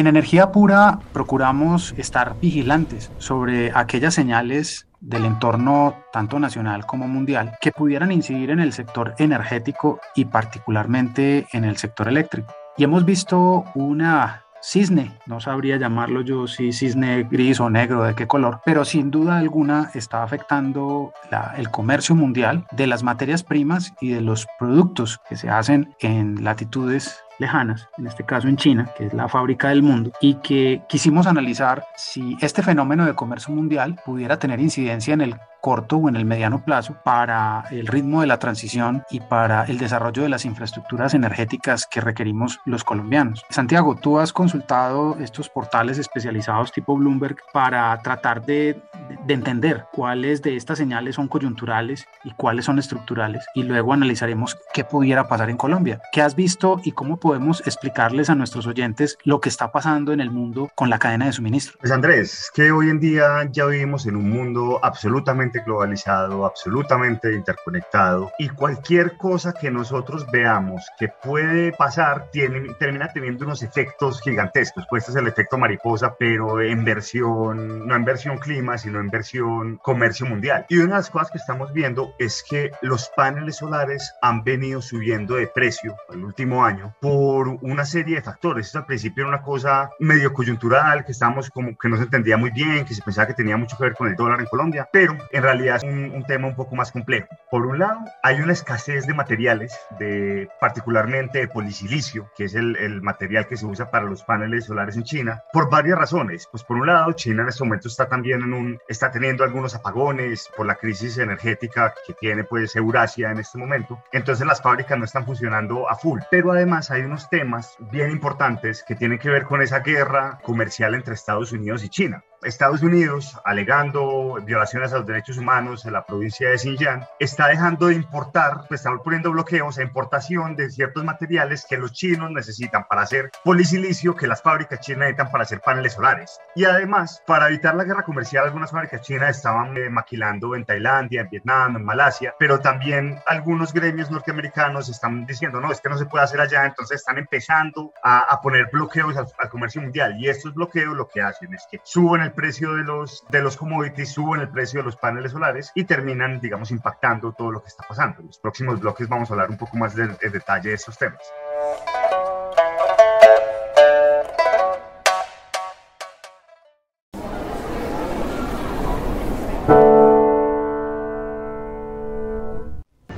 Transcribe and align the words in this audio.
En 0.00 0.06
energía 0.06 0.50
pura 0.50 0.98
procuramos 1.12 1.92
estar 1.98 2.34
vigilantes 2.40 3.12
sobre 3.18 3.70
aquellas 3.74 4.14
señales 4.14 4.88
del 4.98 5.26
entorno 5.26 5.94
tanto 6.10 6.38
nacional 6.38 6.86
como 6.86 7.06
mundial 7.06 7.58
que 7.60 7.70
pudieran 7.70 8.10
incidir 8.10 8.48
en 8.48 8.60
el 8.60 8.72
sector 8.72 9.14
energético 9.18 10.00
y 10.14 10.24
particularmente 10.24 11.48
en 11.52 11.64
el 11.64 11.76
sector 11.76 12.08
eléctrico. 12.08 12.50
Y 12.78 12.84
hemos 12.84 13.04
visto 13.04 13.66
una 13.74 14.44
cisne, 14.62 15.18
no 15.26 15.38
sabría 15.38 15.76
llamarlo 15.76 16.22
yo 16.22 16.46
si 16.46 16.72
cisne 16.72 17.24
gris 17.24 17.60
o 17.60 17.68
negro, 17.68 18.04
de 18.04 18.14
qué 18.14 18.26
color, 18.26 18.62
pero 18.64 18.86
sin 18.86 19.10
duda 19.10 19.36
alguna 19.36 19.90
está 19.92 20.22
afectando 20.22 21.12
el 21.58 21.70
comercio 21.70 22.14
mundial 22.14 22.66
de 22.72 22.86
las 22.86 23.02
materias 23.02 23.42
primas 23.42 23.92
y 24.00 24.12
de 24.12 24.22
los 24.22 24.46
productos 24.58 25.20
que 25.28 25.36
se 25.36 25.50
hacen 25.50 25.94
en 26.00 26.42
latitudes 26.42 27.22
lejanas, 27.40 27.88
en 27.98 28.06
este 28.06 28.24
caso 28.24 28.46
en 28.46 28.56
China, 28.56 28.90
que 28.96 29.06
es 29.06 29.14
la 29.14 29.28
fábrica 29.28 29.70
del 29.70 29.82
mundo, 29.82 30.12
y 30.20 30.34
que 30.34 30.82
quisimos 30.88 31.26
analizar 31.26 31.84
si 31.96 32.36
este 32.40 32.62
fenómeno 32.62 33.06
de 33.06 33.14
comercio 33.14 33.52
mundial 33.52 33.98
pudiera 34.04 34.38
tener 34.38 34.60
incidencia 34.60 35.14
en 35.14 35.22
el 35.22 35.36
corto 35.60 35.98
o 35.98 36.08
en 36.08 36.16
el 36.16 36.24
mediano 36.24 36.64
plazo 36.64 36.96
para 37.04 37.64
el 37.70 37.86
ritmo 37.86 38.20
de 38.20 38.26
la 38.26 38.38
transición 38.38 39.04
y 39.10 39.20
para 39.20 39.64
el 39.64 39.78
desarrollo 39.78 40.22
de 40.22 40.28
las 40.28 40.44
infraestructuras 40.44 41.14
energéticas 41.14 41.86
que 41.86 42.00
requerimos 42.00 42.60
los 42.64 42.82
colombianos. 42.82 43.44
Santiago, 43.50 43.94
tú 43.94 44.18
has 44.18 44.32
consultado 44.32 45.18
estos 45.20 45.48
portales 45.48 45.98
especializados 45.98 46.72
tipo 46.72 46.96
Bloomberg 46.96 47.36
para 47.52 47.96
tratar 47.98 48.44
de, 48.44 48.80
de 49.26 49.34
entender 49.34 49.84
cuáles 49.92 50.42
de 50.42 50.56
estas 50.56 50.78
señales 50.78 51.16
son 51.16 51.28
coyunturales 51.28 52.06
y 52.24 52.30
cuáles 52.32 52.64
son 52.64 52.78
estructurales 52.78 53.44
y 53.54 53.62
luego 53.62 53.92
analizaremos 53.92 54.58
qué 54.72 54.84
pudiera 54.84 55.28
pasar 55.28 55.50
en 55.50 55.56
Colombia. 55.56 56.00
¿Qué 56.12 56.22
has 56.22 56.34
visto 56.34 56.80
y 56.84 56.92
cómo 56.92 57.18
podemos 57.18 57.29
explicarles 57.34 58.30
a 58.30 58.34
nuestros 58.34 58.66
oyentes 58.66 59.18
lo 59.24 59.40
que 59.40 59.48
está 59.48 59.72
pasando 59.72 60.12
en 60.12 60.20
el 60.20 60.30
mundo 60.30 60.70
con 60.74 60.90
la 60.90 60.98
cadena 60.98 61.26
de 61.26 61.32
suministro? 61.32 61.76
Pues 61.80 61.92
Andrés, 61.92 62.50
que 62.54 62.72
hoy 62.72 62.90
en 62.90 63.00
día 63.00 63.48
ya 63.50 63.66
vivimos 63.66 64.06
en 64.06 64.16
un 64.16 64.30
mundo 64.30 64.80
absolutamente 64.82 65.62
globalizado, 65.64 66.44
absolutamente 66.44 67.32
interconectado 67.34 68.32
y 68.38 68.48
cualquier 68.48 69.16
cosa 69.16 69.52
que 69.52 69.70
nosotros 69.70 70.26
veamos 70.32 70.86
que 70.98 71.08
puede 71.08 71.72
pasar 71.72 72.28
tiene, 72.32 72.74
termina 72.74 73.08
teniendo 73.12 73.44
unos 73.44 73.62
efectos 73.62 74.20
gigantescos. 74.22 74.84
Pues 74.88 75.02
este 75.02 75.12
es 75.12 75.16
el 75.16 75.28
efecto 75.28 75.58
mariposa, 75.58 76.14
pero 76.18 76.60
en 76.60 76.84
versión, 76.84 77.86
no 77.86 77.94
en 77.94 78.04
versión 78.04 78.38
clima, 78.38 78.78
sino 78.78 79.00
en 79.00 79.08
versión 79.08 79.76
comercio 79.78 80.26
mundial. 80.26 80.66
Y 80.68 80.78
una 80.78 80.94
de 80.94 81.00
las 81.00 81.10
cosas 81.10 81.30
que 81.30 81.38
estamos 81.38 81.72
viendo 81.72 82.14
es 82.18 82.44
que 82.48 82.70
los 82.82 83.10
paneles 83.16 83.56
solares 83.56 84.12
han 84.22 84.42
venido 84.44 84.82
subiendo 84.82 85.36
de 85.36 85.46
precio 85.46 85.96
el 86.12 86.24
último 86.24 86.64
año 86.64 86.94
por 87.00 87.19
una 87.20 87.84
serie 87.84 88.16
de 88.16 88.22
factores. 88.22 88.66
Esto 88.66 88.78
al 88.78 88.86
principio 88.86 89.22
era 89.22 89.28
una 89.28 89.42
cosa 89.42 89.90
medio 89.98 90.32
coyuntural, 90.32 91.04
que 91.04 91.12
estábamos 91.12 91.50
como 91.50 91.76
que 91.76 91.88
no 91.88 91.96
se 91.96 92.04
entendía 92.04 92.36
muy 92.36 92.50
bien, 92.50 92.84
que 92.84 92.94
se 92.94 93.02
pensaba 93.02 93.26
que 93.26 93.34
tenía 93.34 93.56
mucho 93.56 93.76
que 93.76 93.84
ver 93.84 93.94
con 93.94 94.08
el 94.08 94.16
dólar 94.16 94.40
en 94.40 94.46
Colombia, 94.46 94.88
pero 94.92 95.16
en 95.30 95.42
realidad 95.42 95.76
es 95.76 95.84
un, 95.84 96.24
tema 96.26 96.48
un 96.48 96.54
poco 96.54 96.76
más 96.76 96.92
complejo. 96.92 97.28
Por 97.50 97.66
un 97.66 97.78
lado, 97.78 98.00
hay 98.22 98.40
una 98.40 98.52
escasez 98.52 99.06
de 99.06 99.14
materiales, 99.14 99.76
de, 99.98 100.48
particularmente 100.60 101.38
de 101.38 101.48
polisilicio, 101.48 102.30
que 102.36 102.44
es 102.44 102.54
el, 102.54 102.76
el, 102.76 103.02
material 103.02 103.46
que 103.46 103.56
se 103.56 103.66
usa 103.66 103.90
para 103.90 104.04
los 104.04 104.22
paneles 104.22 104.66
solares 104.66 104.96
en 104.96 105.04
China, 105.04 105.42
por 105.52 105.70
varias 105.70 105.98
razones. 105.98 106.46
Pues 106.50 106.62
por 106.62 106.76
un 106.76 106.86
lado, 106.86 107.12
China 107.12 107.42
en 107.42 107.48
este 107.48 107.64
momento 107.64 107.88
está 107.88 108.08
también 108.08 108.42
en 108.42 108.52
un, 108.52 108.78
está 108.88 109.10
teniendo 109.10 109.44
algunos 109.44 109.74
apagones 109.74 110.48
por 110.56 110.66
la 110.66 110.76
crisis 110.76 111.18
energética 111.18 111.94
que 112.06 112.14
tiene 112.14 112.44
pues 112.44 112.76
Eurasia 112.76 113.30
en 113.30 113.38
este 113.38 113.58
momento. 113.58 114.02
Entonces 114.12 114.46
las 114.46 114.62
fábricas 114.62 114.98
no 114.98 115.04
están 115.04 115.24
funcionando 115.24 115.88
a 115.88 115.96
full. 115.96 116.20
Pero 116.30 116.52
además 116.52 116.90
hay 116.90 116.99
unos 117.06 117.28
temas 117.28 117.76
bien 117.90 118.10
importantes 118.10 118.84
que 118.86 118.94
tienen 118.94 119.18
que 119.18 119.30
ver 119.30 119.44
con 119.44 119.62
esa 119.62 119.80
guerra 119.80 120.38
comercial 120.42 120.94
entre 120.94 121.14
Estados 121.14 121.52
Unidos 121.52 121.84
y 121.84 121.88
China. 121.88 122.24
Estados 122.42 122.82
Unidos, 122.82 123.38
alegando 123.44 124.38
violaciones 124.42 124.92
a 124.92 124.98
los 124.98 125.06
derechos 125.06 125.36
humanos 125.36 125.84
en 125.84 125.92
la 125.92 126.06
provincia 126.06 126.48
de 126.48 126.58
Xinjiang, 126.58 127.06
está 127.18 127.48
dejando 127.48 127.86
de 127.86 127.94
importar, 127.94 128.64
pues 128.68 128.80
está 128.80 128.96
poniendo 128.96 129.30
bloqueos 129.30 129.78
a 129.78 129.82
importación 129.82 130.56
de 130.56 130.70
ciertos 130.70 131.04
materiales 131.04 131.66
que 131.68 131.76
los 131.76 131.92
chinos 131.92 132.30
necesitan 132.30 132.86
para 132.88 133.02
hacer 133.02 133.30
polisilicio, 133.44 134.16
que 134.16 134.26
las 134.26 134.42
fábricas 134.42 134.80
chinas 134.80 135.00
necesitan 135.00 135.30
para 135.30 135.44
hacer 135.44 135.60
paneles 135.60 135.92
solares. 135.92 136.38
Y 136.54 136.64
además, 136.64 137.22
para 137.26 137.48
evitar 137.48 137.74
la 137.74 137.84
guerra 137.84 138.04
comercial, 138.04 138.44
algunas 138.44 138.70
fábricas 138.70 139.02
chinas 139.02 139.36
estaban 139.36 139.76
eh, 139.76 139.90
maquilando 139.90 140.54
en 140.54 140.64
Tailandia, 140.64 141.22
en 141.22 141.28
Vietnam, 141.28 141.76
en 141.76 141.84
Malasia, 141.84 142.34
pero 142.38 142.60
también 142.60 143.18
algunos 143.26 143.72
gremios 143.72 144.10
norteamericanos 144.10 144.88
están 144.88 145.26
diciendo, 145.26 145.60
no, 145.60 145.70
es 145.70 145.80
que 145.80 145.88
no 145.88 145.98
se 145.98 146.06
puede 146.06 146.24
hacer 146.24 146.40
allá, 146.40 146.64
entonces 146.64 147.00
están 147.00 147.18
empezando 147.18 147.92
a, 148.02 148.40
poner 148.40 148.70
bloqueos 148.72 149.16
al, 149.18 149.26
al 149.38 149.50
comercio 149.50 149.82
mundial. 149.82 150.16
Y 150.18 150.28
estos 150.28 150.54
bloqueos 150.54 150.96
lo 150.96 151.06
que 151.06 151.20
hacen 151.20 151.52
es 151.52 151.66
que 151.70 151.78
suben 151.82 152.22
el 152.22 152.29
precio 152.32 152.74
de 152.74 152.84
los, 152.84 153.24
de 153.28 153.42
los 153.42 153.56
commodities, 153.56 154.12
suben 154.12 154.40
el 154.40 154.48
precio 154.48 154.80
de 154.80 154.86
los 154.86 154.96
paneles 154.96 155.32
solares 155.32 155.72
y 155.74 155.84
terminan, 155.84 156.40
digamos, 156.40 156.70
impactando 156.70 157.32
todo 157.32 157.52
lo 157.52 157.62
que 157.62 157.68
está 157.68 157.84
pasando. 157.88 158.20
En 158.20 158.26
los 158.26 158.38
próximos 158.38 158.80
bloques 158.80 159.08
vamos 159.08 159.30
a 159.30 159.34
hablar 159.34 159.50
un 159.50 159.58
poco 159.58 159.76
más 159.76 159.94
de, 159.94 160.08
de 160.08 160.30
detalle 160.30 160.70
de 160.70 160.74
estos 160.74 160.96
temas. 160.98 161.20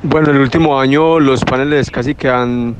Bueno, 0.05 0.29
en 0.29 0.37
el 0.37 0.43
último 0.43 0.79
año 0.79 1.19
los 1.21 1.43
paneles 1.45 1.91
casi 1.91 2.15
que 2.15 2.29
han 2.29 2.77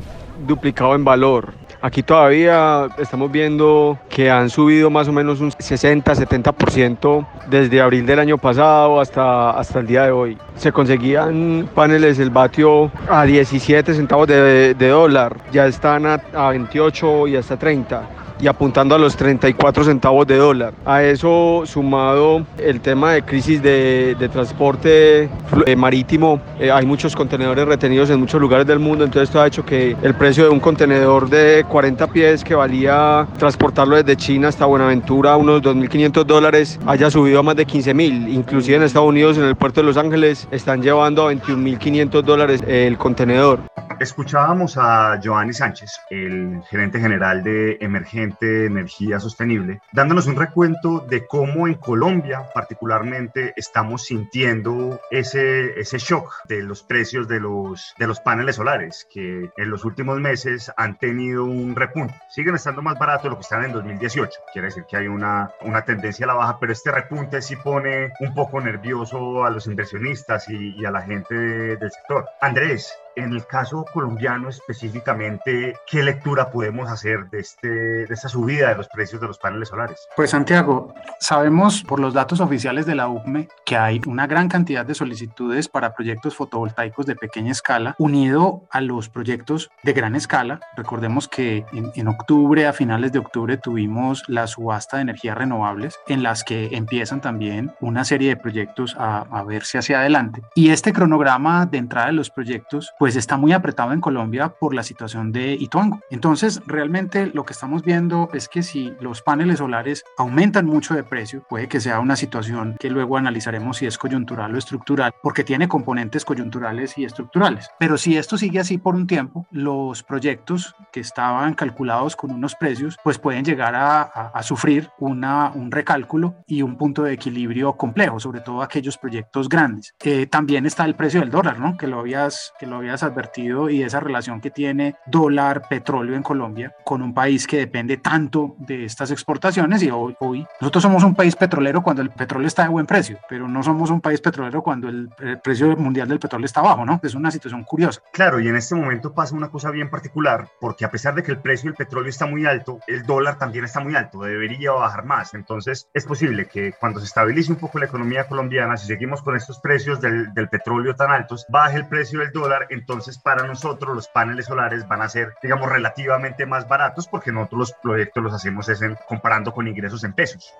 duplicado 0.47 0.95
en 0.95 1.05
valor. 1.05 1.55
Aquí 1.85 2.05
todavía 2.05 2.87
estamos 2.97 3.33
viendo 3.33 3.99
que 4.09 4.31
han 4.31 4.51
subido 4.51 4.89
más 4.89 5.09
o 5.09 5.13
menos 5.13 5.41
un 5.41 5.51
60-70% 5.51 7.27
desde 7.51 7.81
abril 7.81 8.07
del 8.07 8.21
año 8.21 8.39
pasado 8.39 9.01
hasta, 9.01 9.51
hasta 9.51 9.81
el 9.81 9.89
día 9.89 10.05
de 10.05 10.13
hoy. 10.13 10.39
Se 10.55 10.71
conseguían 10.71 11.69
paneles 11.75 12.21
el 12.21 12.31
vatio 12.31 12.93
a 13.11 13.25
17 13.25 13.95
centavos 13.95 14.29
de, 14.29 14.75
dólar, 14.75 15.37
ya 15.51 15.67
están 15.67 16.07
a, 16.07 16.21
a 16.33 16.51
28 16.51 17.27
y 17.27 17.35
hasta 17.35 17.59
30 17.59 18.22
y 18.43 18.49
apuntando 18.49 18.97
a 18.97 18.99
los 18.99 19.17
34 19.17 19.85
centavos 19.85 20.27
de 20.27 20.37
dólar. 20.37 20.75
A 20.85 21.05
eso 21.05 21.63
sumado 21.65 22.45
el 22.59 22.81
tema 22.81 23.13
de 23.13 23.23
crisis 23.23 23.63
de, 23.63 24.17
transporte 24.33 25.29
eh, 25.67 25.77
marítimo, 25.77 26.41
eh, 26.59 26.71
hay 26.71 26.85
muchos 26.85 27.15
contenedores 27.15 27.67
retenidos 27.67 28.11
en 28.11 28.19
muchos 28.19 28.41
lugares 28.41 28.67
del 28.67 28.81
mundo, 28.81 29.05
entonces 29.05 29.29
esto 29.29 29.41
ha 29.41 29.47
hecho 29.47 29.65
que 29.65 29.97
el 30.03 30.15
precio 30.15 30.45
de 30.45 30.51
un 30.51 30.59
contenedor 30.59 31.31
de 31.31 31.65
40 31.69 32.07
pies 32.09 32.43
que 32.43 32.55
valía 32.55 33.27
transportarlo 33.39 33.97
desde 33.97 34.17
China 34.17 34.49
hasta 34.49 34.67
Buenaventura, 34.67 35.37
unos 35.37 35.63
2.500 35.63 36.25
dólares, 36.25 36.81
haya 36.87 37.11
subido 37.11 37.41
a 37.41 37.43
más 37.43 37.55
de 37.55 37.67
15.000. 37.67 38.33
Inclusive 38.33 38.77
en 38.77 38.83
Estados 38.83 39.09
Unidos, 39.09 39.39
en 39.39 39.45
el 39.45 39.55
puerto 39.55 39.81
de 39.81 39.87
Los 39.87 39.97
Ángeles, 39.97 40.49
están 40.51 40.83
llevando 40.83 41.29
a 41.29 41.33
21.500 41.33 42.23
dólares 42.23 42.63
el 42.67 42.99
contenedor. 42.99 43.61
Escuchábamos 44.03 44.79
a 44.79 45.21
Giovanni 45.21 45.53
Sánchez, 45.53 46.01
el 46.11 46.61
gerente 46.69 46.99
general 46.99 47.45
de 47.45 47.79
Emergente 47.81 48.67
Energía 48.67 49.21
Sostenible, 49.21 49.81
dándonos 49.93 50.27
un 50.27 50.35
recuento 50.35 51.07
de 51.09 51.25
cómo 51.25 51.69
en 51.69 51.75
Colombia 51.75 52.49
particularmente 52.53 53.53
estamos 53.55 54.03
sintiendo 54.07 55.01
ese, 55.13 55.79
ese 55.79 55.99
shock 55.99 56.35
de 56.49 56.63
los 56.63 56.83
precios 56.83 57.29
de 57.29 57.39
los, 57.39 57.95
de 57.97 58.09
los 58.09 58.19
paneles 58.19 58.57
solares, 58.57 59.07
que 59.09 59.53
en 59.57 59.71
los 59.71 59.85
últimos 59.85 60.19
meses 60.19 60.73
han 60.77 60.99
tenido 60.99 61.45
un 61.45 61.77
repunte. 61.77 62.21
Siguen 62.29 62.57
estando 62.57 62.83
más 62.83 62.99
baratos 62.99 63.23
de 63.23 63.31
lo 63.31 63.37
que 63.37 63.43
estaban 63.43 63.67
en 63.67 63.73
2018, 63.73 64.33
quiere 64.53 64.67
decir 64.67 64.83
que 64.91 64.97
hay 64.97 65.07
una, 65.07 65.53
una 65.61 65.85
tendencia 65.85 66.27
a 66.27 66.27
la 66.27 66.35
baja, 66.35 66.59
pero 66.59 66.73
este 66.73 66.91
repunte 66.91 67.41
sí 67.41 67.55
pone 67.55 68.11
un 68.19 68.35
poco 68.35 68.61
nervioso 68.61 69.45
a 69.45 69.51
los 69.51 69.69
inversionistas 69.69 70.49
y, 70.49 70.85
a 70.85 70.91
la 70.91 71.03
gente 71.03 71.37
del 71.37 71.91
sector. 71.93 72.27
Andrés, 72.41 72.93
en 73.17 73.33
el 73.33 73.47
caso 73.47 73.85
colombiano 73.93 74.49
específicamente, 74.49 75.75
¿qué 75.87 76.03
lectura 76.03 76.51
podemos 76.51 76.91
hacer 76.91 77.29
de, 77.31 77.41
este, 77.41 77.69
de 77.69 78.15
esta 78.15 78.29
subida 78.29 78.71
de 78.71 78.77
los 78.77 78.89
precios 78.89 79.21
de 79.21 79.27
los 79.27 79.39
paneles 79.39 79.69
solares? 79.69 80.09
Pues 80.17 80.31
Santiago, 80.31 80.95
sabemos 81.21 81.83
por 81.83 82.01
los 82.01 82.15
datos 82.15 82.41
oficiales 82.41 82.87
de 82.87 82.95
la 82.95 83.09
UCME 83.09 83.49
que 83.65 83.77
hay 83.77 84.01
una 84.07 84.27
gran 84.27 84.49
cantidad 84.49 84.85
de 84.85 84.95
solicitudes 84.95 85.69
para 85.69 85.95
proyectos 85.95 86.35
fotovoltaicos 86.35 87.07
de 87.07 87.17
pequeña 87.17 87.53
escala 87.53 87.95
unido 87.99 88.65
a 88.71 88.81
los 88.81 89.09
proyectos 89.09 89.71
de 89.83 89.93
gran 89.93 90.15
escala. 90.15 90.61
Recordemos 90.77 91.29
que 91.29 91.65
en, 91.73 91.93
en 91.95 92.09
octubre, 92.09 92.67
a 92.67 92.73
finales 92.73 93.13
de 93.13 93.19
octubre, 93.19 93.57
tuvimos 93.57 94.23
la 94.29 94.47
subasta 94.47 94.97
de 94.97 95.03
energías 95.03 95.37
renovables 95.37 95.99
en 96.07 96.23
las 96.23 96.45
que 96.45 96.71
empiezan 96.73 97.21
también 97.21 97.73
una 97.81 98.05
serie 98.05 98.31
de 98.31 98.37
proyectos 98.37 98.97
a, 98.99 99.21
a 99.31 99.45
verse 99.45 99.79
hacia 99.79 100.01
adelante. 100.01 100.43
Y 100.55 100.71
este 100.71 100.93
cronograma 100.93 101.67
de 101.67 101.79
entrada 101.79 102.09
de 102.09 102.13
los 102.13 102.31
proyectos 102.31 102.93
pues 103.03 103.17
está 103.17 103.37
muy 103.37 103.53
apretado 103.53 103.93
en 103.93 104.01
Colombia 104.01 104.51
por 104.51 104.75
la 104.75 104.85
situación 104.85 105.33
de 105.33 105.55
Ituango. 105.55 105.99
Entonces, 106.09 106.63
realmente 106.67 107.27
lo 107.27 107.45
que 107.45 107.53
estamos 107.53 107.83
viendo 107.83 108.29
es 108.33 108.49
que 108.49 108.63
si 108.63 108.95
los 109.01 109.23
paneles 109.23 109.59
solares 109.59 110.05
aumentan 110.17 110.67
mucho 110.67 110.95
de 110.95 111.03
precio, 111.03 111.45
puede 111.49 111.67
que 111.67 111.81
sea 111.81 111.99
una 111.99 112.15
situación 112.15 112.77
que 112.79 112.91
luego 112.91 113.17
analizaremos 113.17 113.79
si 113.79 113.87
es 113.87 113.99
coyuntural 113.99 114.55
o 114.55 114.59
estructural, 114.59 115.13
porque 115.21 115.43
tiene 115.43 115.67
componentes 115.67 116.25
coyunturales 116.25 116.97
y 116.97 117.05
estructurales. 117.05 117.69
Pero 117.77 117.99
si 117.99 118.17
esto 118.17 118.39
sigue 118.39 118.61
así 118.61 118.79
por 118.79 118.95
un 118.95 119.09
tiempo, 119.09 119.49
los 119.51 120.05
proyectos 120.05 120.77
que 120.93 121.01
estaban 121.01 121.55
calculados 121.55 122.15
con 122.15 122.31
unos 122.31 122.55
precios, 122.55 122.97
pues 123.03 123.19
pueden 123.19 123.45
llegar 123.45 123.75
a, 123.75 124.03
a, 124.03 124.31
a 124.33 124.43
sufrir 124.45 124.91
una, 125.01 125.51
un 125.51 125.73
recálculo 125.73 126.37
y 126.47 126.63
un 126.63 126.77
punto 126.77 127.03
de 127.03 127.15
equilibrio 127.15 127.73
complejo, 127.73 128.21
sobre 128.21 128.43
todo 128.43 128.63
aquellos 128.63 128.97
proyectos 128.97 129.49
grandes. 129.49 129.93
Eh, 130.05 130.29
también 130.29 130.67
está 130.67 130.85
el 130.85 130.95
precio 130.95 131.19
del 131.19 131.33
dólar, 131.33 131.59
¿no? 131.59 131.77
Que 131.77 131.89
lo 131.89 131.99
habías, 131.99 132.53
que 132.61 132.67
lo 132.69 132.77
habías 132.77 132.92
advertido 133.01 133.71
y 133.71 133.83
esa 133.83 134.01
relación 134.01 134.41
que 134.41 134.51
tiene 134.51 134.97
dólar-petróleo 135.07 136.17
en 136.17 136.23
Colombia 136.23 136.75
con 136.85 137.03
un 137.03 137.15
país 137.15 137.47
que 137.47 137.59
depende 137.59 137.97
tanto 137.97 138.55
de 138.59 138.85
estas 138.85 139.11
exportaciones 139.11 139.83
y 139.83 139.91
hoy, 139.91 140.17
hoy, 140.21 140.47
nosotros 140.61 140.83
somos 140.83 141.05
un 141.05 141.15
país 141.15 141.37
petrolero 141.37 141.83
cuando 141.83 142.03
el 142.03 142.11
petróleo 142.11 142.49
está 142.49 142.65
de 142.65 142.69
buen 142.69 142.87
precio, 142.87 143.19
pero 143.29 143.49
no 143.49 143.63
somos 143.63 143.91
un 143.91 144.01
país 144.01 144.21
petrolero 144.21 144.63
cuando 144.63 144.89
el, 144.89 145.09
el 145.21 145.41
precio 145.41 145.77
mundial 145.77 146.09
del 146.09 146.19
petróleo 146.19 146.47
está 146.47 146.61
bajo, 146.61 146.85
¿no? 146.85 147.01
Es 147.03 147.15
una 147.15 147.31
situación 147.31 147.65
curiosa. 147.65 148.03
Claro, 148.13 148.41
y 148.41 148.49
en 148.49 148.57
este 148.57 148.75
momento 148.75 149.15
pasa 149.15 149.35
una 149.35 149.51
cosa 149.51 149.71
bien 149.71 149.91
particular, 149.91 150.49
porque 150.61 150.85
a 150.85 150.91
pesar 150.91 151.15
de 151.15 151.23
que 151.23 151.31
el 151.31 151.39
precio 151.39 151.71
del 151.71 151.77
petróleo 151.77 152.11
está 152.11 152.27
muy 152.27 152.47
alto, 152.47 152.81
el 152.87 153.05
dólar 153.05 153.39
también 153.39 153.65
está 153.65 153.81
muy 153.81 153.95
alto, 153.95 154.23
debería 154.23 154.73
bajar 154.73 155.05
más. 155.05 155.35
Entonces, 155.35 155.89
es 155.95 156.05
posible 156.05 156.47
que 156.47 156.73
cuando 156.73 157.01
se 157.01 157.07
estabilice 157.07 157.53
un 157.53 157.59
poco 157.59 157.79
la 157.79 157.87
economía 157.87 158.27
colombiana, 158.27 158.77
si 158.77 158.87
seguimos 158.87 159.23
con 159.23 159.37
estos 159.37 159.59
precios 159.61 160.01
del, 160.01 160.33
del 160.35 160.49
petróleo 160.49 160.95
tan 160.95 161.11
altos, 161.11 161.47
baje 161.49 161.77
el 161.77 161.87
precio 161.87 162.21
del 162.21 162.33
dólar, 162.33 162.67
entonces 162.83 163.17
para 163.17 163.47
nosotros 163.47 163.95
los 163.95 164.09
paneles 164.09 164.47
solares 164.47 164.87
van 164.89 165.03
a 165.03 165.09
ser, 165.09 165.35
digamos, 165.41 165.71
relativamente 165.71 166.47
más 166.47 166.69
baratos 166.69 167.07
porque 167.07 167.31
nosotros 167.31 167.59
los 167.59 167.73
proyectos 167.75 168.23
los 168.23 168.35
hacemos 168.35 168.69
es 168.69 168.83
en, 168.83 168.97
comparando 169.09 169.53
con 169.53 169.69
ingresos 169.69 170.03
en 170.05 170.13
pesos. 170.13 170.53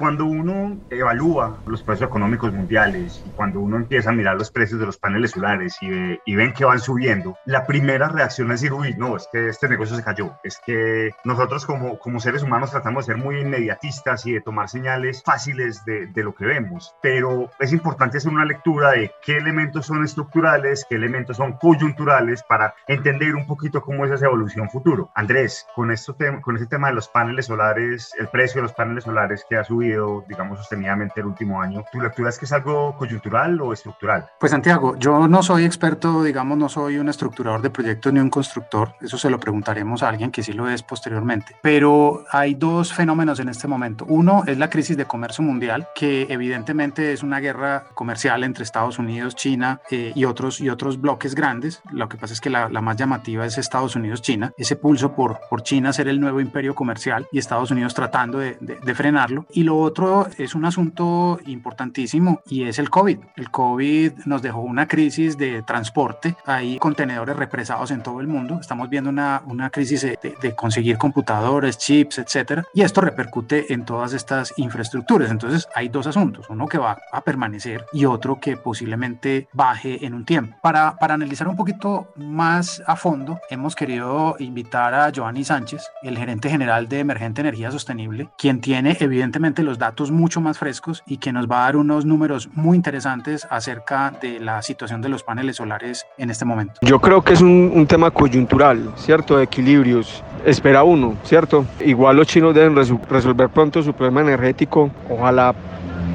Cuando 0.00 0.24
uno 0.24 0.78
evalúa 0.88 1.58
los 1.66 1.82
precios 1.82 2.08
económicos 2.08 2.54
mundiales 2.54 3.22
y 3.26 3.30
cuando 3.32 3.60
uno 3.60 3.76
empieza 3.76 4.08
a 4.08 4.14
mirar 4.14 4.36
los 4.36 4.50
precios 4.50 4.80
de 4.80 4.86
los 4.86 4.96
paneles 4.96 5.32
solares 5.32 5.76
y, 5.82 5.90
ve, 5.90 6.20
y, 6.24 6.36
ven 6.36 6.54
que 6.54 6.64
van 6.64 6.80
subiendo, 6.80 7.36
la 7.44 7.66
primera 7.66 8.08
reacción 8.08 8.50
es 8.50 8.62
decir, 8.62 8.72
uy, 8.72 8.94
no, 8.96 9.18
es 9.18 9.28
que 9.30 9.50
este 9.50 9.68
negocio 9.68 9.94
se 9.94 10.02
cayó. 10.02 10.32
Es 10.42 10.58
que 10.64 11.10
nosotros 11.24 11.66
como, 11.66 11.98
como 11.98 12.18
seres 12.18 12.42
humanos 12.42 12.70
tratamos 12.70 13.06
de 13.06 13.12
ser 13.12 13.22
muy 13.22 13.40
inmediatistas 13.40 14.24
y 14.24 14.32
de 14.32 14.40
tomar 14.40 14.70
señales 14.70 15.22
fáciles 15.22 15.84
de, 15.84 16.06
de 16.06 16.24
lo 16.24 16.34
que 16.34 16.46
vemos, 16.46 16.94
pero 17.02 17.50
es 17.58 17.74
importante 17.74 18.16
hacer 18.16 18.32
una 18.32 18.46
lectura 18.46 18.92
de 18.92 19.12
qué 19.22 19.36
elementos 19.36 19.84
son 19.84 20.02
estructurales, 20.02 20.86
qué 20.88 20.94
elementos 20.94 21.36
son 21.36 21.58
coyunturales 21.58 22.42
para 22.42 22.74
entender 22.88 23.34
un 23.34 23.46
poquito 23.46 23.82
cómo 23.82 24.06
es 24.06 24.12
esa 24.12 24.24
evolución 24.24 24.70
futuro. 24.70 25.10
Andrés, 25.14 25.66
con, 25.74 25.90
esto 25.90 26.16
con 26.40 26.56
este 26.56 26.68
tema 26.68 26.88
de 26.88 26.94
los 26.94 27.08
paneles 27.08 27.46
solares, 27.46 28.14
el 28.18 28.28
precio 28.28 28.60
de 28.60 28.62
los 28.62 28.72
paneles 28.72 29.04
solares 29.04 29.44
que 29.46 29.58
ha 29.58 29.64
subido, 29.64 29.89
digamos, 30.28 30.58
sostenidamente 30.58 31.20
el 31.20 31.26
último 31.26 31.60
año. 31.60 31.84
¿Tu 31.92 32.00
lectura 32.00 32.28
es 32.30 32.38
que 32.38 32.44
es 32.44 32.52
algo 32.52 32.96
coyuntural 32.96 33.60
o 33.60 33.72
estructural? 33.72 34.26
Pues 34.38 34.52
Santiago, 34.52 34.96
yo 34.96 35.28
no 35.28 35.42
soy 35.42 35.64
experto, 35.64 36.22
digamos, 36.22 36.58
no 36.58 36.68
soy 36.68 36.98
un 36.98 37.08
estructurador 37.08 37.62
de 37.62 37.70
proyectos 37.70 38.12
ni 38.12 38.20
un 38.20 38.30
constructor, 38.30 38.94
eso 39.00 39.18
se 39.18 39.30
lo 39.30 39.38
preguntaremos 39.38 40.02
a 40.02 40.08
alguien 40.08 40.30
que 40.30 40.42
sí 40.42 40.52
lo 40.52 40.68
es 40.68 40.82
posteriormente, 40.82 41.56
pero 41.62 42.24
hay 42.30 42.54
dos 42.54 42.92
fenómenos 42.92 43.40
en 43.40 43.48
este 43.48 43.66
momento. 43.66 44.04
Uno 44.08 44.42
es 44.46 44.58
la 44.58 44.70
crisis 44.70 44.96
de 44.96 45.04
comercio 45.04 45.44
mundial, 45.44 45.88
que 45.94 46.26
evidentemente 46.30 47.12
es 47.12 47.22
una 47.22 47.40
guerra 47.40 47.84
comercial 47.94 48.44
entre 48.44 48.64
Estados 48.64 48.98
Unidos, 48.98 49.34
China 49.34 49.80
eh, 49.90 50.12
y, 50.14 50.24
otros, 50.24 50.60
y 50.60 50.68
otros 50.68 51.00
bloques 51.00 51.34
grandes. 51.34 51.82
Lo 51.90 52.08
que 52.08 52.16
pasa 52.16 52.34
es 52.34 52.40
que 52.40 52.50
la, 52.50 52.68
la 52.68 52.80
más 52.80 52.96
llamativa 52.96 53.46
es 53.46 53.58
Estados 53.58 53.96
Unidos-China, 53.96 54.52
ese 54.56 54.76
pulso 54.76 55.14
por, 55.14 55.40
por 55.48 55.62
China 55.62 55.92
ser 55.92 56.08
el 56.08 56.20
nuevo 56.20 56.40
imperio 56.40 56.74
comercial 56.74 57.26
y 57.32 57.38
Estados 57.38 57.70
Unidos 57.70 57.94
tratando 57.94 58.38
de, 58.38 58.56
de, 58.60 58.76
de 58.76 58.94
frenarlo. 58.94 59.46
Y 59.50 59.64
lo 59.64 59.76
otro 59.80 60.26
es 60.38 60.54
un 60.54 60.64
asunto 60.64 61.38
importantísimo 61.46 62.40
y 62.46 62.64
es 62.64 62.78
el 62.78 62.90
COVID. 62.90 63.18
El 63.36 63.50
COVID 63.50 64.12
nos 64.26 64.42
dejó 64.42 64.60
una 64.60 64.86
crisis 64.86 65.36
de 65.36 65.62
transporte. 65.62 66.36
Hay 66.46 66.78
contenedores 66.78 67.36
represados 67.36 67.90
en 67.90 68.02
todo 68.02 68.20
el 68.20 68.26
mundo. 68.26 68.58
Estamos 68.60 68.88
viendo 68.88 69.10
una, 69.10 69.42
una 69.46 69.70
crisis 69.70 70.02
de, 70.02 70.18
de 70.40 70.54
conseguir 70.54 70.98
computadores, 70.98 71.78
chips, 71.78 72.18
etcétera. 72.18 72.64
Y 72.74 72.82
esto 72.82 73.00
repercute 73.00 73.72
en 73.72 73.84
todas 73.84 74.12
estas 74.12 74.52
infraestructuras. 74.56 75.30
Entonces 75.30 75.68
hay 75.74 75.88
dos 75.88 76.06
asuntos. 76.06 76.46
Uno 76.50 76.66
que 76.66 76.78
va 76.78 76.98
a 77.12 77.20
permanecer 77.22 77.86
y 77.92 78.04
otro 78.04 78.40
que 78.40 78.56
posiblemente 78.56 79.48
baje 79.52 80.04
en 80.04 80.14
un 80.14 80.24
tiempo. 80.24 80.56
Para, 80.62 80.96
para 80.96 81.14
analizar 81.14 81.48
un 81.48 81.56
poquito 81.56 82.08
más 82.16 82.82
a 82.86 82.96
fondo, 82.96 83.40
hemos 83.50 83.74
querido 83.74 84.36
invitar 84.38 84.94
a 84.94 85.10
Giovanni 85.10 85.44
Sánchez, 85.44 85.90
el 86.02 86.18
gerente 86.18 86.50
general 86.50 86.88
de 86.88 87.00
Emergente 87.00 87.40
Energía 87.40 87.70
Sostenible, 87.70 88.28
quien 88.38 88.60
tiene 88.60 88.96
evidentemente 89.00 89.62
los 89.62 89.69
datos 89.78 90.10
mucho 90.10 90.40
más 90.40 90.58
frescos 90.58 91.02
y 91.06 91.18
que 91.18 91.32
nos 91.32 91.46
va 91.46 91.62
a 91.62 91.64
dar 91.64 91.76
unos 91.76 92.04
números 92.04 92.48
muy 92.54 92.76
interesantes 92.76 93.46
acerca 93.50 94.12
de 94.20 94.40
la 94.40 94.62
situación 94.62 95.02
de 95.02 95.08
los 95.08 95.22
paneles 95.22 95.56
solares 95.56 96.06
en 96.18 96.30
este 96.30 96.44
momento. 96.44 96.74
Yo 96.82 97.00
creo 97.00 97.22
que 97.22 97.34
es 97.34 97.40
un, 97.40 97.86
tema 97.88 98.10
coyuntural, 98.10 98.92
¿cierto? 98.96 99.36
De 99.36 99.44
equilibrios. 99.44 100.22
Espera 100.44 100.84
uno, 100.84 101.16
¿cierto? 101.24 101.64
Igual 101.84 102.16
los 102.16 102.26
chinos 102.26 102.54
deben 102.54 102.76
resolver 102.76 103.48
pronto 103.48 103.82
su 103.82 103.92
problema 103.92 104.20
energético. 104.20 104.90
Ojalá 105.08 105.54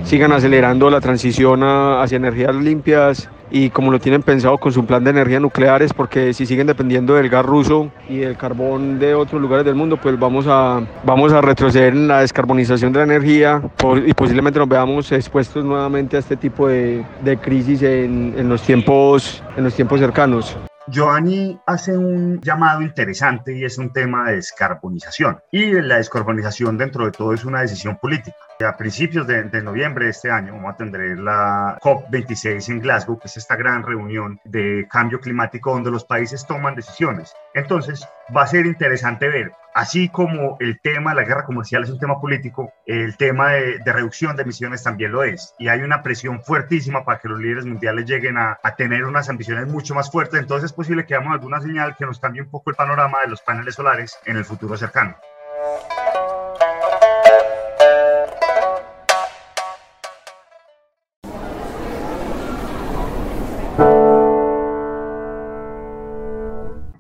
sigan 0.04 0.32
acelerando 0.32 0.90
la 0.90 1.02
transición 1.02 1.64
hacia 1.64 2.16
energías 2.16 2.56
limpias 2.56 3.30
y 3.52 3.70
como 3.70 3.92
lo 3.92 4.00
tienen 4.00 4.24
pensado 4.24 4.58
con 4.58 4.72
su 4.72 4.86
plan 4.86 5.04
de 5.04 5.12
energía 5.12 5.40
nucleares, 5.40 5.94
porque 5.94 6.34
si 6.34 6.46
siguen 6.46 6.68
dependiendo 6.68 7.16
del 7.16 7.30
gas 7.30 7.46
ruso 7.46 7.92
y 8.10 8.18
del 8.18 8.38
carbón 8.38 9.00
de 9.00 9.16
otros 9.16 9.42
lugares 9.42 9.66
del 9.66 9.76
mundo, 9.76 9.98
pues 9.98 10.18
vamos 10.20 10.46
a, 10.48 10.82
vamos 11.04 11.34
a 11.34 11.42
retroceder 11.42 11.94
en 11.94 12.08
la 12.08 12.22
descarbonización 12.22 12.92
de 12.94 13.00
la 13.00 13.06
energía 13.06 13.62
y 14.06 14.14
posiblemente 14.14 14.60
nos 14.60 14.70
veamos 14.70 15.12
expuestos 15.12 15.64
nuevamente 15.64 16.18
a 16.18 16.20
este 16.20 16.36
tipo 16.36 16.68
de, 16.68 17.06
de 17.24 17.38
crisis 17.38 17.82
en, 17.82 18.34
en, 18.38 18.50
los 18.50 18.62
tiempos, 18.62 19.44
en 19.56 19.64
los 19.64 19.74
tiempos 19.74 20.00
cercanos. 20.00 20.58
Giovanni 20.88 21.60
hace 21.66 21.98
un 21.98 22.40
llamado 22.42 22.82
interesante 22.82 23.58
y 23.58 23.66
es 23.66 23.78
un 23.80 23.92
tema 23.92 24.30
de 24.30 24.36
descarbonización. 24.36 25.40
Y 25.52 25.72
la 25.82 25.98
descarbonización 25.98 26.78
dentro 26.78 27.06
de 27.06 27.12
todo 27.12 27.34
es 27.34 27.44
una 27.44 27.62
decisión 27.62 27.98
política. 28.00 28.38
A 28.64 28.78
principios 28.78 29.28
de, 29.28 29.62
noviembre 29.62 30.06
de 30.06 30.12
este 30.12 30.32
año 30.32 30.54
vamos 30.54 30.74
a 30.74 30.78
tener 30.78 31.20
la 31.20 31.78
COP26 31.82 32.70
en 32.70 32.80
Glasgow, 32.80 33.20
que 33.20 33.28
es 33.28 33.36
esta 33.36 33.58
gran 33.58 33.84
reunión 33.84 34.40
de 34.46 34.88
cambio 34.90 35.20
climático 35.20 35.74
donde 35.74 35.92
los 35.92 36.06
países 36.06 36.48
toman 36.48 36.74
decisiones. 36.74 37.34
Entonces 37.54 38.08
va 38.36 38.44
a 38.44 38.48
ser 38.48 38.66
interesante 38.66 39.28
ver, 39.28 39.52
así 39.74 40.08
como 40.08 40.56
el 40.62 40.80
tema 40.80 41.10
de 41.10 41.18
la 41.18 41.28
guerra 41.28 41.44
comercial 41.44 41.84
es 41.84 41.90
un 41.90 42.00
tema 42.00 42.22
político, 42.22 42.72
el 42.86 43.18
tema 43.18 43.52
de, 43.52 43.80
de 43.80 43.94
reducción 43.94 44.38
de 44.38 44.44
emisiones 44.44 44.84
también 44.84 45.12
lo 45.12 45.24
es. 45.24 45.54
Y 45.60 45.68
hay 45.68 45.82
una 45.82 46.02
presión 46.02 46.42
fuertísima 46.42 47.04
para 47.04 47.20
que 47.20 47.28
los 47.28 47.40
líderes 47.40 47.66
mundiales 47.66 48.06
lleguen 48.06 48.38
a, 48.38 48.58
tener 48.78 49.04
unas 49.04 49.30
ambiciones 49.30 49.68
mucho 49.68 49.94
más 49.96 50.10
fuertes. 50.10 50.40
Entonces 50.40 50.72
es 50.72 50.74
posible 50.74 51.06
que 51.06 51.16
hagamos 51.16 51.34
alguna 51.34 51.60
señal 51.60 51.96
que 51.98 52.06
nos 52.06 52.20
cambie 52.20 52.42
un 52.42 52.50
poco 52.50 52.70
el 52.70 52.78
panorama 52.78 53.20
de 53.22 53.28
los 53.28 53.42
paneles 53.42 53.76
solares 53.76 54.18
en 54.26 54.38
el 54.38 54.46
futuro 54.46 54.78
cercano. 54.78 55.18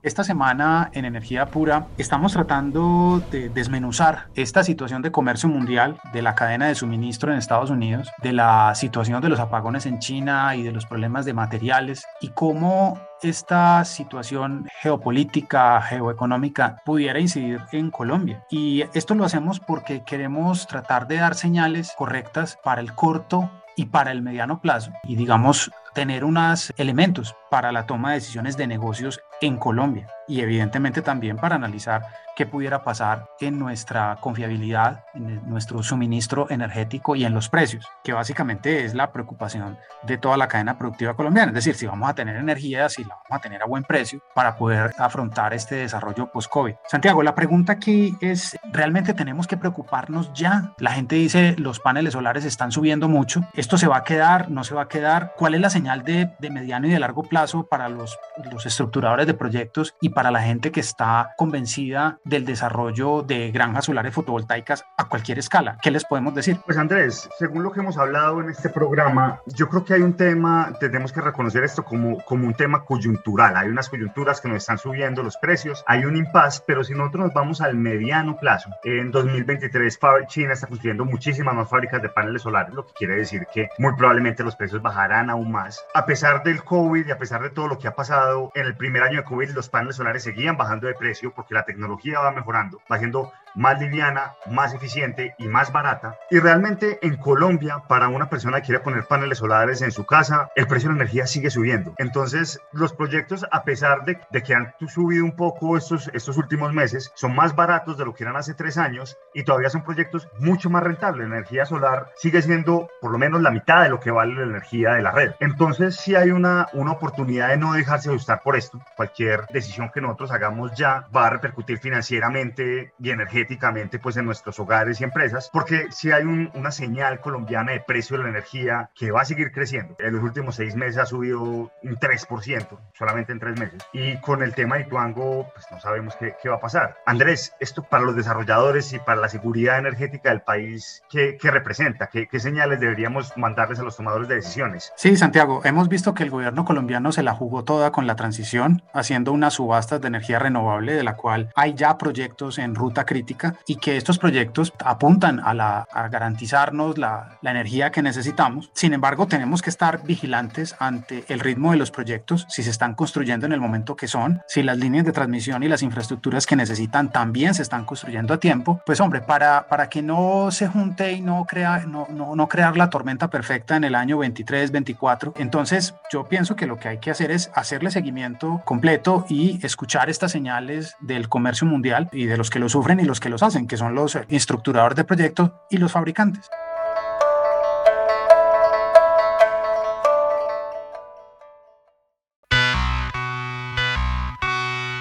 Esta 0.05 0.23
semana 0.23 0.91
en 0.93 1.03
Energía 1.03 1.47
Pura 1.47 1.87
estamos 1.97 2.33
tratando 2.33 3.23
de 3.31 3.49
desmenuzar 3.49 4.27
esta 4.35 4.63
situación 4.63 5.01
de 5.01 5.11
comercio 5.11 5.49
mundial, 5.49 5.99
de 6.13 6.21
la 6.21 6.35
cadena 6.35 6.67
de 6.67 6.75
suministro 6.75 7.31
en 7.31 7.39
Estados 7.39 7.71
Unidos, 7.71 8.11
de 8.21 8.31
la 8.31 8.75
situación 8.75 9.19
de 9.23 9.29
los 9.29 9.39
apagones 9.39 9.87
en 9.87 9.97
China 9.97 10.55
y 10.55 10.61
de 10.61 10.71
los 10.71 10.85
problemas 10.85 11.25
de 11.25 11.33
materiales 11.33 12.05
y 12.21 12.27
cómo 12.29 12.99
esta 13.23 13.83
situación 13.83 14.67
geopolítica, 14.79 15.81
geoeconómica 15.81 16.83
pudiera 16.85 17.19
incidir 17.19 17.61
en 17.71 17.89
Colombia. 17.89 18.45
Y 18.51 18.83
esto 18.93 19.15
lo 19.15 19.25
hacemos 19.25 19.59
porque 19.59 20.03
queremos 20.03 20.67
tratar 20.67 21.07
de 21.07 21.15
dar 21.15 21.33
señales 21.33 21.93
correctas 21.97 22.59
para 22.63 22.79
el 22.79 22.93
corto 22.93 23.49
y 23.75 23.87
para 23.87 24.11
el 24.11 24.21
mediano 24.21 24.61
plazo 24.61 24.91
y 25.03 25.15
digamos 25.15 25.71
tener 25.95 26.25
unos 26.25 26.73
elementos 26.77 27.35
para 27.49 27.71
la 27.71 27.87
toma 27.87 28.09
de 28.09 28.15
decisiones 28.15 28.57
de 28.57 28.67
negocios 28.67 29.21
en 29.41 29.57
Colombia 29.57 30.07
y 30.27 30.41
evidentemente 30.41 31.01
también 31.01 31.37
para 31.37 31.55
analizar 31.55 32.03
qué 32.35 32.45
pudiera 32.45 32.83
pasar 32.83 33.29
en 33.39 33.57
nuestra 33.57 34.17
confiabilidad, 34.19 35.05
en 35.13 35.47
nuestro 35.49 35.81
suministro 35.81 36.47
energético 36.49 37.15
y 37.15 37.25
en 37.25 37.33
los 37.33 37.49
precios, 37.49 37.87
que 38.03 38.13
básicamente 38.13 38.85
es 38.85 38.93
la 38.93 39.11
preocupación 39.11 39.77
de 40.03 40.17
toda 40.17 40.37
la 40.37 40.47
cadena 40.47 40.77
productiva 40.77 41.15
colombiana. 41.15 41.49
Es 41.49 41.55
decir, 41.55 41.75
si 41.75 41.85
vamos 41.85 42.09
a 42.09 42.13
tener 42.13 42.35
energía, 42.35 42.89
si 42.89 43.03
la 43.03 43.15
vamos 43.15 43.31
a 43.31 43.39
tener 43.39 43.63
a 43.63 43.65
buen 43.65 43.83
precio 43.83 44.21
para 44.33 44.57
poder 44.57 44.93
afrontar 44.97 45.53
este 45.53 45.75
desarrollo 45.75 46.31
post-COVID. 46.31 46.75
Santiago, 46.87 47.23
la 47.23 47.35
pregunta 47.35 47.73
aquí 47.73 48.15
es, 48.21 48.57
¿realmente 48.71 49.13
tenemos 49.13 49.47
que 49.47 49.57
preocuparnos 49.57 50.31
ya? 50.33 50.73
La 50.77 50.91
gente 50.91 51.15
dice, 51.15 51.55
los 51.57 51.79
paneles 51.79 52.13
solares 52.13 52.45
están 52.45 52.71
subiendo 52.71 53.07
mucho, 53.07 53.47
¿esto 53.53 53.77
se 53.77 53.87
va 53.87 53.97
a 53.97 54.03
quedar? 54.03 54.51
¿No 54.51 54.63
se 54.63 54.75
va 54.75 54.83
a 54.83 54.87
quedar? 54.87 55.33
¿Cuál 55.37 55.55
es 55.55 55.61
la 55.61 55.69
señal 55.69 56.03
de, 56.03 56.33
de 56.39 56.49
mediano 56.49 56.87
y 56.87 56.91
de 56.91 56.99
largo 56.99 57.23
plazo 57.23 57.67
para 57.67 57.89
los, 57.89 58.17
los 58.51 58.65
estructuradores 58.65 59.27
de 59.27 59.33
proyectos 59.33 59.95
y 60.01 60.09
para 60.09 60.31
la 60.31 60.41
gente 60.41 60.71
que 60.71 60.79
está 60.79 61.33
convencida 61.37 62.19
del 62.25 62.45
desarrollo 62.45 63.21
de 63.21 63.51
granjas 63.51 63.85
solares 63.85 64.13
fotovoltaicas 64.13 64.85
a 64.97 65.07
cualquier 65.07 65.39
escala. 65.39 65.77
¿Qué 65.81 65.91
les 65.91 66.03
podemos 66.03 66.35
decir? 66.35 66.57
Pues 66.65 66.77
Andrés, 66.77 67.29
según 67.39 67.63
lo 67.63 67.71
que 67.71 67.79
hemos 67.79 67.97
hablado 67.97 68.41
en 68.41 68.49
este 68.49 68.69
programa, 68.69 69.39
yo 69.45 69.69
creo 69.69 69.85
que 69.85 69.93
hay 69.93 70.01
un 70.01 70.15
tema, 70.15 70.73
tenemos 70.79 71.13
que 71.13 71.21
reconocer 71.21 71.63
esto 71.63 71.83
como, 71.83 72.17
como 72.25 72.47
un 72.47 72.53
tema 72.53 72.83
coyuntural. 72.83 73.55
Hay 73.55 73.69
unas 73.69 73.89
coyunturas 73.89 74.41
que 74.41 74.49
nos 74.49 74.57
están 74.57 74.77
subiendo 74.77 75.23
los 75.23 75.37
precios, 75.37 75.83
hay 75.87 76.05
un 76.05 76.17
impasse, 76.17 76.63
pero 76.65 76.83
si 76.83 76.93
nosotros 76.93 77.25
nos 77.25 77.33
vamos 77.33 77.61
al 77.61 77.75
mediano 77.75 78.37
plazo, 78.37 78.69
en 78.83 79.11
2023 79.11 79.99
China 80.27 80.53
está 80.53 80.67
construyendo 80.67 81.05
muchísimas 81.05 81.55
más 81.55 81.69
fábricas 81.69 82.01
de 82.01 82.09
paneles 82.09 82.41
solares, 82.41 82.73
lo 82.73 82.85
que 82.85 82.93
quiere 82.93 83.15
decir 83.15 83.45
que 83.53 83.69
muy 83.77 83.95
probablemente 83.95 84.43
los 84.43 84.55
precios 84.55 84.81
bajarán 84.81 85.29
aún 85.29 85.51
más. 85.51 85.85
A 85.93 86.05
pesar 86.05 86.43
del 86.43 86.63
COVID 86.63 87.07
y 87.07 87.11
a 87.11 87.17
pesar 87.17 87.41
de 87.43 87.49
todo 87.49 87.67
lo 87.67 87.77
que 87.77 87.87
ha 87.87 87.95
pasado, 87.95 88.51
en 88.55 88.65
el 88.65 88.75
primer 88.75 89.03
año 89.03 89.17
de 89.17 89.23
COVID 89.23 89.51
los 89.51 89.69
paneles 89.69 89.97
solares 89.97 90.23
seguían 90.23 90.57
bajando 90.57 90.87
de 90.87 90.95
precio 90.95 91.31
porque 91.33 91.53
la 91.53 91.65
tecnología 91.65 92.14
va 92.19 92.31
mejorando, 92.31 92.79
va 92.91 92.97
siendo 92.97 93.31
más 93.55 93.79
liviana, 93.79 94.35
más 94.47 94.73
eficiente 94.73 95.33
y 95.37 95.47
más 95.47 95.71
barata. 95.71 96.17
Y 96.29 96.39
realmente 96.39 96.99
en 97.01 97.17
Colombia, 97.17 97.83
para 97.87 98.09
una 98.09 98.29
persona 98.29 98.59
que 98.59 98.67
quiere 98.67 98.81
poner 98.81 99.05
paneles 99.05 99.39
solares 99.39 99.81
en 99.81 99.91
su 99.91 100.05
casa, 100.05 100.49
el 100.55 100.67
precio 100.67 100.89
de 100.89 100.95
la 100.95 101.01
energía 101.03 101.25
sigue 101.25 101.49
subiendo. 101.49 101.93
Entonces, 101.97 102.59
los 102.73 102.93
proyectos, 102.93 103.45
a 103.51 103.63
pesar 103.63 104.03
de, 104.03 104.19
de 104.29 104.43
que 104.43 104.53
han 104.53 104.73
subido 104.87 105.23
un 105.23 105.35
poco 105.35 105.77
estos, 105.77 106.09
estos 106.13 106.37
últimos 106.37 106.73
meses, 106.73 107.11
son 107.15 107.35
más 107.35 107.55
baratos 107.55 107.97
de 107.97 108.05
lo 108.05 108.13
que 108.13 108.23
eran 108.23 108.35
hace 108.35 108.53
tres 108.53 108.77
años 108.77 109.17
y 109.33 109.43
todavía 109.43 109.69
son 109.69 109.83
proyectos 109.83 110.27
mucho 110.39 110.69
más 110.69 110.83
rentables. 110.83 111.27
La 111.29 111.37
energía 111.37 111.65
solar 111.65 112.11
sigue 112.17 112.41
siendo 112.41 112.89
por 113.01 113.11
lo 113.11 113.17
menos 113.17 113.41
la 113.41 113.51
mitad 113.51 113.83
de 113.83 113.89
lo 113.89 113.99
que 113.99 114.11
vale 114.11 114.35
la 114.35 114.43
energía 114.43 114.93
de 114.93 115.01
la 115.01 115.11
red. 115.11 115.31
Entonces, 115.39 115.95
sí 115.95 116.15
hay 116.15 116.31
una, 116.31 116.67
una 116.73 116.91
oportunidad 116.91 117.49
de 117.49 117.57
no 117.57 117.73
dejarse 117.73 118.09
ajustar 118.09 118.41
por 118.43 118.55
esto. 118.55 118.79
Cualquier 118.97 119.45
decisión 119.47 119.91
que 119.93 120.01
nosotros 120.01 120.31
hagamos 120.31 120.73
ya 120.73 121.07
va 121.15 121.27
a 121.27 121.29
repercutir 121.29 121.77
financieramente 121.77 122.04
y 122.11 123.09
energéticamente 123.09 123.99
pues 123.99 124.17
en 124.17 124.25
nuestros 124.25 124.59
hogares 124.59 125.01
y 125.01 125.03
empresas, 125.03 125.49
porque 125.51 125.87
si 125.91 126.11
hay 126.11 126.23
una 126.23 126.71
señal 126.71 127.19
colombiana 127.19 127.71
de 127.71 127.79
precio 127.79 128.17
de 128.17 128.23
la 128.23 128.29
energía 128.29 128.89
que 128.95 129.11
va 129.11 129.21
a 129.21 129.25
seguir 129.25 129.51
creciendo. 129.51 129.95
En 129.99 130.13
los 130.13 130.23
últimos 130.23 130.55
seis 130.55 130.75
meses 130.75 130.97
ha 130.97 131.05
subido 131.05 131.41
un 131.41 131.71
3%, 131.83 132.67
solamente 132.93 133.31
en 133.31 133.39
tres 133.39 133.59
meses. 133.59 133.81
Y 133.93 134.19
con 134.21 134.43
el 134.43 134.53
tema 134.53 134.75
de 134.75 134.83
Ituango, 134.83 135.51
pues 135.53 135.65
no 135.71 135.79
sabemos 135.79 136.15
qué, 136.15 136.35
qué 136.41 136.49
va 136.49 136.55
a 136.55 136.59
pasar. 136.59 136.97
Andrés, 137.05 137.53
esto 137.59 137.83
para 137.83 138.03
los 138.03 138.15
desarrolladores 138.15 138.93
y 138.93 138.99
para 138.99 139.21
la 139.21 139.29
seguridad 139.29 139.79
energética 139.79 140.29
del 140.29 140.41
país, 140.41 141.03
¿qué, 141.09 141.37
qué 141.39 141.51
representa? 141.51 142.07
¿Qué, 142.07 142.27
¿Qué 142.27 142.39
señales 142.39 142.79
deberíamos 142.79 143.35
mandarles 143.37 143.79
a 143.79 143.83
los 143.83 143.97
tomadores 143.97 144.27
de 144.27 144.35
decisiones? 144.35 144.91
Sí, 144.95 145.15
Santiago, 145.17 145.61
hemos 145.63 145.89
visto 145.89 146.13
que 146.13 146.23
el 146.23 146.29
gobierno 146.29 146.65
colombiano 146.65 147.11
se 147.11 147.23
la 147.23 147.33
jugó 147.33 147.63
toda 147.63 147.91
con 147.91 148.07
la 148.07 148.15
transición, 148.15 148.83
haciendo 148.93 149.31
unas 149.31 149.53
subastas 149.53 150.01
de 150.01 150.07
energía 150.07 150.39
renovable, 150.39 150.93
de 150.93 151.03
la 151.03 151.15
cual 151.15 151.49
hay 151.55 151.73
ya 151.73 151.94
proyectos 151.97 152.57
en 152.57 152.75
ruta 152.75 153.05
crítica 153.05 153.55
y 153.67 153.77
que 153.77 153.97
estos 153.97 154.19
proyectos 154.19 154.73
apuntan 154.83 155.39
a, 155.39 155.53
la, 155.53 155.87
a 155.91 156.07
garantizarnos 156.07 156.97
la, 156.97 157.37
la 157.41 157.51
energía 157.51 157.91
que 157.91 158.01
necesitamos. 158.01 158.69
Sin 158.73 158.93
embargo, 158.93 159.27
tenemos 159.27 159.61
que 159.61 159.69
estar 159.69 160.03
vigilantes 160.03 160.75
ante 160.79 161.25
el 161.27 161.39
ritmo 161.39 161.71
de 161.71 161.77
los 161.77 161.91
proyectos, 161.91 162.45
si 162.49 162.63
se 162.63 162.69
están 162.69 162.95
construyendo 162.95 163.45
en 163.45 163.53
el 163.53 163.59
momento 163.59 163.95
que 163.95 164.07
son, 164.07 164.41
si 164.47 164.63
las 164.63 164.77
líneas 164.77 165.05
de 165.05 165.11
transmisión 165.11 165.63
y 165.63 165.67
las 165.67 165.81
infraestructuras 165.81 166.45
que 166.45 166.55
necesitan 166.55 167.11
también 167.11 167.53
se 167.53 167.61
están 167.61 167.85
construyendo 167.85 168.33
a 168.33 168.39
tiempo. 168.39 168.81
Pues 168.85 168.99
hombre, 168.99 169.21
para, 169.21 169.67
para 169.67 169.89
que 169.89 170.01
no 170.01 170.49
se 170.51 170.67
junte 170.67 171.13
y 171.13 171.21
no, 171.21 171.45
crea, 171.45 171.85
no, 171.87 172.07
no, 172.09 172.35
no 172.35 172.47
crear 172.47 172.77
la 172.77 172.89
tormenta 172.89 173.29
perfecta 173.29 173.75
en 173.75 173.83
el 173.83 173.95
año 173.95 174.17
23, 174.17 174.71
24, 174.71 175.33
entonces 175.37 175.95
yo 176.11 176.25
pienso 176.25 176.55
que 176.55 176.67
lo 176.67 176.77
que 176.77 176.89
hay 176.89 176.97
que 176.99 177.11
hacer 177.11 177.31
es 177.31 177.51
hacerle 177.53 177.91
seguimiento 177.91 178.61
completo 178.65 179.25
y 179.29 179.63
escuchar 179.65 180.09
estas 180.09 180.31
señales 180.31 180.95
del 180.99 181.29
comercio 181.29 181.67
mundial 181.85 182.09
y 182.11 182.25
de 182.25 182.37
los 182.37 182.49
que 182.49 182.59
lo 182.59 182.67
sufren 182.67 182.99
y 182.99 183.05
los 183.05 183.19
que 183.19 183.29
los 183.29 183.43
hacen, 183.43 183.67
que 183.67 183.77
son 183.77 183.93
los 183.93 184.17
estructuradores 184.29 184.95
de 184.95 185.03
proyectos 185.03 185.51
y 185.69 185.77
los 185.77 185.91
fabricantes. 185.91 186.49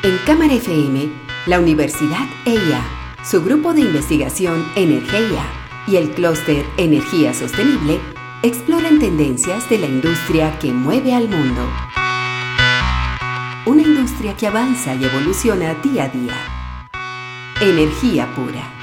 En 0.02 0.18
Cámara 0.26 0.52
FM, 0.52 1.10
la 1.46 1.58
Universidad 1.58 2.26
EIA, 2.44 2.82
su 3.24 3.42
grupo 3.42 3.72
de 3.72 3.80
investigación 3.80 4.62
Energía 4.76 5.42
y 5.86 5.96
el 5.96 6.10
clúster 6.10 6.66
Energía 6.76 7.32
Sostenible 7.32 7.98
exploran 8.42 8.98
tendencias 8.98 9.70
de 9.70 9.78
la 9.78 9.86
industria 9.86 10.58
que 10.58 10.70
mueve 10.70 11.14
al 11.14 11.28
mundo. 11.28 11.62
Una 13.64 13.80
industria 13.80 14.36
que 14.36 14.46
avanza 14.46 14.94
y 14.94 15.04
evoluciona 15.04 15.72
día 15.82 16.04
a 16.04 16.08
día. 16.08 16.53
Energía 17.60 18.26
pura. 18.34 18.73